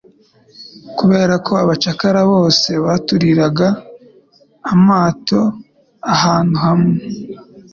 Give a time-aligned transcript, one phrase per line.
[0.97, 3.67] kubera ko abacakara bose batuririraga
[4.71, 5.41] amato
[6.13, 6.95] ahantu hamwe.